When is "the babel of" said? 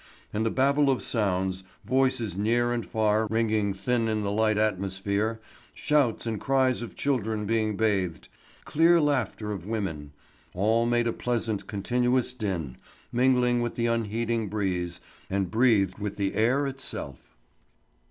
0.43-1.03